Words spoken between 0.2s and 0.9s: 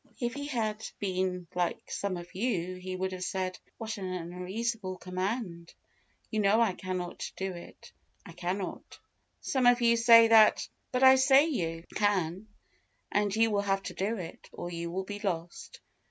he had